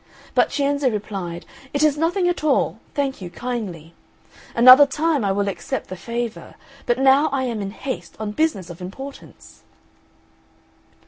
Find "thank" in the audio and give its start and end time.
2.95-3.21